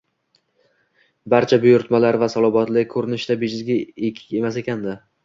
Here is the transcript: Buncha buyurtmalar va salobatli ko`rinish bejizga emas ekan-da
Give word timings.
Buncha 1.33 1.59
buyurtmalar 1.65 2.17
va 2.23 2.29
salobatli 2.35 2.83
ko`rinish 2.95 3.27
bejizga 3.45 3.77
emas 4.41 4.59
ekan-da 4.65 4.97